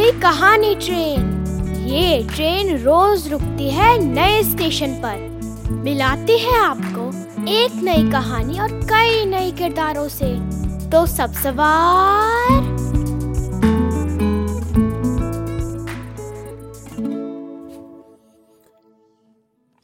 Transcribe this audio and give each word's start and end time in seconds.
पुरानी 0.00 0.74
ट्रेन। 0.74 1.20
ये 1.86 2.28
ट्रेन 2.34 2.76
रोज 2.76 3.28
रुकती 3.28 3.70
है 3.70 3.98
नए 3.98 4.42
स्टेशन 4.42 4.86
पर। 4.86 5.40
मिलाती 5.72 6.38
है 6.38 6.58
आपको 6.58 7.08
एक 7.48 7.70
नई 7.82 8.10
कहानी 8.10 8.58
और 8.58 8.68
कई 8.72 9.24
नए 9.24 9.50
किरदारों 9.50 10.08
से। 10.08 10.36
तो 10.90 11.06
सब 11.06 11.32
सवार। 11.32 12.52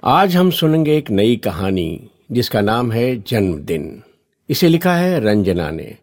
आज 0.05 0.37
हम 0.37 0.51
सुनेंगे 0.51 0.97
एक 0.97 1.11
नई 1.11 1.37
कहानी, 1.37 2.11
जिसका 2.33 2.61
नाम 2.61 2.93
है 2.93 3.17
जन्मदिन। 3.17 4.03
इसे 4.51 4.69
लिखा 4.69 4.95
है 4.95 5.21
रंजना 5.21 5.71
ने। 5.71 5.97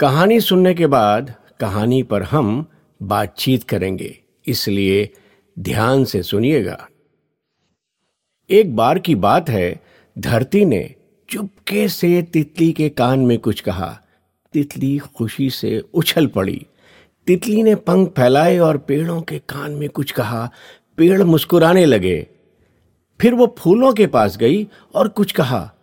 कहानी 0.00 0.40
सुनने 0.40 0.74
के 0.74 0.86
बाद 0.86 1.34
कहानी 1.60 2.02
पर 2.02 2.22
हम 2.22 2.66
बातचीत 3.02 3.64
करेंगे। 3.64 4.18
इसलिए 4.46 5.10
ध्यान 5.58 6.04
से 6.04 6.22
सुनिएगा। 6.22 6.88
एक 8.50 8.76
बार 8.76 8.98
की 8.98 9.14
बात 9.14 9.50
है, 9.50 9.80
धरती 10.18 10.64
ने 10.64 10.94
चुपके 11.28 11.88
से 11.88 12.22
तितली 12.22 12.72
के 12.72 12.88
कान 12.88 13.20
में 13.20 13.38
कुछ 13.38 13.60
कहा। 13.60 14.00
तितली 14.52 14.98
खुशी 14.98 15.50
से 15.50 15.82
उछल 15.94 16.26
पड़ी। 16.26 16.66
तितली 17.26 17.62
ने 17.62 17.74
पंख 17.74 18.08
फैलाए 18.08 18.58
और 18.58 18.78
पेड़ों 18.78 19.22
के 19.22 19.38
कान 19.38 19.70
में 19.70 19.88
कुछ 19.88 20.10
कहा। 20.10 20.50
पेड़ 20.96 21.22
मुस्कुराने 21.22 21.84
लगे। 21.84 22.26
फिर 23.20 23.34
वो 23.34 23.56
फूलों 23.58 23.92
के 23.92 24.06
पास 24.06 24.36
गई 24.36 24.68
और 24.94 25.08
कुछ 25.08 25.32
कहा। 25.32 25.74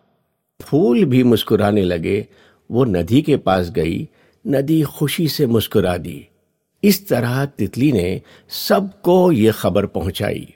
फूल 0.61 1.05
भी 1.05 1.23
मुस्कुराने 1.23 1.83
लगे। 1.83 2.27
वो 2.71 2.85
नदी 2.85 3.21
के 3.21 3.37
पास 3.37 3.69
गई। 3.69 4.09
नदी 4.47 4.81
खुशी 4.81 5.27
से 5.27 5.47
मुस्कुरा 5.47 5.97
दी। 5.97 6.27
इस 6.83 7.07
तरह 7.07 7.45
तितली 7.45 7.91
ने 7.91 8.21
सबको 8.49 9.31
ये 9.31 9.51
खबर 9.51 9.85
पहुंचाई। 9.85 10.53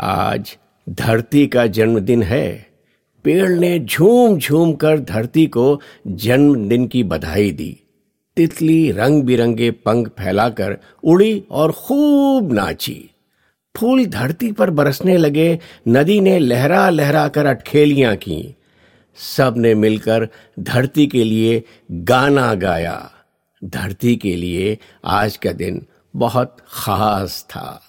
आज 0.00 0.58
धरती 0.88 1.46
का 1.46 1.66
जन्मदिन 1.66 2.22
है। 2.22 2.66
पेड़ 3.24 3.50
ने 3.50 3.78
झूम 3.78 4.38
झूम 4.38 4.72
कर 4.72 5.00
धरती 5.00 5.46
को 5.46 5.80
जन्मदिन 6.06 6.86
की 6.86 7.04
बधाई 7.04 7.50
दी। 7.50 7.80
तितली 8.36 8.92
रंग 8.92 9.22
बिरंगे 9.22 9.70
पंख 9.70 10.08
फैलाकर 10.08 10.78
उड़ी 11.04 11.44
और 11.50 11.72
खूब 11.72 12.52
नाची। 12.52 13.10
फूल 13.76 14.06
धरती 14.06 14.52
पर 14.52 14.70
बरसने 14.70 15.16
लगे। 15.16 15.58
नदी 15.88 16.20
ने 16.20 16.38
लहरा 16.38 16.90
लहरा 16.90 17.28
कर 17.28 17.46
अटखेलियाँ 17.46 18.16
की। 18.16 18.56
सबने 19.36 19.74
मिलकर 19.74 20.28
धरती 20.60 21.06
के 21.06 21.24
लिए 21.24 21.64
गाना 21.92 22.54
गाया। 22.54 23.10
धरती 23.64 24.16
के 24.16 24.36
लिए 24.36 24.78
आज 25.04 25.36
का 25.36 25.52
दिन 25.52 25.86
बहुत 26.16 26.56
खास 26.66 27.46
था। 27.50 27.82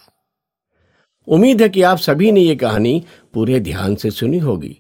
उम्मीद 1.27 1.61
है 1.61 1.69
कि 1.69 1.81
आप 1.81 1.97
सभी 1.97 2.31
ने 2.31 2.41
यह 2.41 2.55
कहानी 2.55 3.05
पूरे 3.33 3.59
ध्यान 3.59 3.95
से 3.95 4.11
सुनी 4.11 4.37
होगी। 4.37 4.79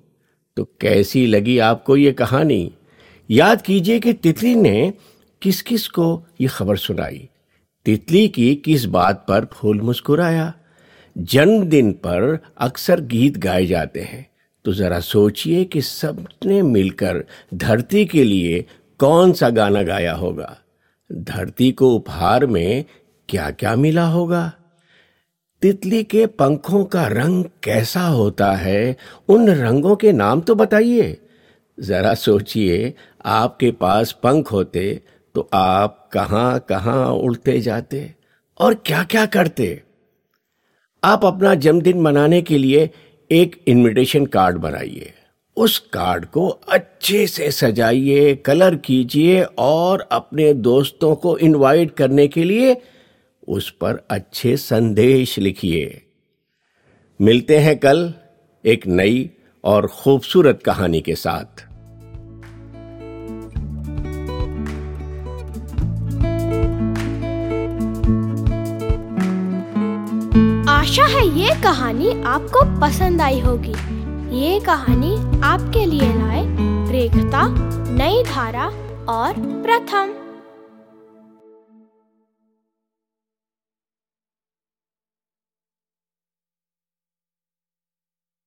तो 0.57 0.63
कैसी 0.63 1.25
लगी 1.25 1.57
आपको 1.57 1.97
ये 1.97 2.11
कहानी? 2.11 2.73
याद 3.31 3.61
कीजिए 3.61 3.99
कि 3.99 4.13
तितली 4.13 4.55
ने 4.55 4.93
किस 5.41 5.61
किस 5.61 5.87
को 5.87 6.25
यह 6.41 6.49
खबर 6.49 6.77
सुनाई। 6.77 7.29
तितली 7.85 8.27
की 8.27 8.55
किस 8.55 8.85
बात 8.85 9.25
पर 9.27 9.45
फूल 9.45 9.81
मुस्कुराया? 9.81 10.53
जन्मदिन 11.17 11.91
पर 11.91 12.39
अक्सर 12.57 13.01
गीत 13.01 13.37
गाए 13.37 13.65
जाते 13.65 14.01
हैं। 14.01 14.29
तो 14.65 14.73
जरा 14.73 14.99
सोचिए 14.99 15.65
कि 15.65 15.81
सबने 15.81 16.61
मिलकर 16.61 17.25
धरती 17.53 18.05
के 18.05 18.23
लिए 18.23 18.65
कौन 18.99 19.33
सा 19.33 19.49
गाना 19.49 19.83
गाया 19.83 20.13
होगा। 20.13 20.59
धरती 21.13 21.71
को 21.71 21.95
उपहार 21.95 22.45
में 22.45 22.85
क्या 23.29 23.51
क्या 23.51 23.75
मिला 23.75 24.05
होगा? 24.05 24.53
तितली 25.61 26.03
के 26.03 26.25
पंखों 26.25 26.85
का 26.85 27.07
रंग 27.07 27.45
कैसा 27.63 28.01
होता 28.01 28.51
है? 28.51 28.97
उन 29.29 29.49
रंगों 29.49 29.95
के 29.95 30.11
नाम 30.11 30.41
तो 30.41 30.55
बताइए। 30.55 31.17
जरा 31.79 32.13
सोचिए, 32.13 32.93
आपके 33.25 33.71
पास 33.71 34.11
पंख 34.11 34.51
होते 34.51 35.01
तो 35.35 35.49
आप 35.53 36.09
कहाँ 36.13 36.59
कहाँ 36.59 37.07
उड़ते 37.07 37.59
जाते 37.61 38.13
और 38.59 38.73
क्या 38.73 39.03
क्या 39.03 39.25
करते? 39.25 39.81
आप 41.03 41.25
अपना 41.25 41.55
जन्मदिन 41.55 42.01
मनाने 42.01 42.41
के 42.41 42.57
लिए 42.57 42.89
एक 43.31 43.63
इनविटेशन 43.67 44.25
कार्ड 44.25 44.57
बनाइए। 44.57 45.13
उस 45.57 45.79
कार्ड 45.93 46.25
को 46.25 46.47
अच्छे 46.47 47.27
से 47.27 47.51
सजाइए, 47.51 48.35
कलर 48.35 48.75
कीजिए 48.75 49.41
और 49.57 50.07
अपने 50.11 50.53
दोस्तों 50.53 51.15
को 51.15 51.37
इनवाइट 51.37 51.91
करने 51.91 52.27
के 52.27 52.43
लिए 52.43 52.81
उस 53.47 53.69
पर 53.71 54.05
अच्छे 54.09 54.57
संदेश 54.57 55.37
लिखिए। 55.39 56.01
मिलते 57.21 57.57
हैं 57.57 57.77
कल 57.77 58.13
एक 58.65 58.87
नई 58.87 59.29
और 59.63 59.87
खूबसूरत 59.87 60.63
कहानी 60.65 61.01
के 61.01 61.15
साथ। 61.15 61.61
आशा 70.69 71.05
है 71.05 71.27
ये 71.39 71.49
कहानी 71.63 72.09
आपको 72.23 72.81
पसंद 72.81 73.21
आई 73.21 73.39
होगी। 73.39 74.03
ये 74.35 74.59
कहानी 74.59 75.15
आपके 75.43 75.85
लिए 75.85 76.13
लाए 76.13 76.43
रेखता 76.91 77.41
नई 77.97 78.23
धारा 78.23 78.65
और 79.13 79.33
प्रथम। 79.63 80.22